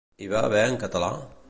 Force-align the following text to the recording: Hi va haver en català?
Hi 0.23 0.29
va 0.31 0.39
haver 0.47 0.63
en 0.71 0.81
català? 0.85 1.13